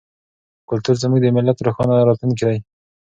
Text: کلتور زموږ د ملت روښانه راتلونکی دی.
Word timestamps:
کلتور 0.69 0.95
زموږ 1.03 1.19
د 1.21 1.27
ملت 1.37 1.57
روښانه 1.65 1.93
راتلونکی 2.09 2.45
دی. 2.49 2.57